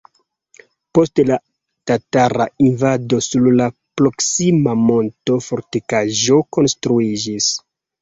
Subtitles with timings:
[0.97, 1.37] Post la
[1.91, 3.69] tatara invado sur la
[4.03, 7.57] proksima monto fortikaĵo konstruiĝis.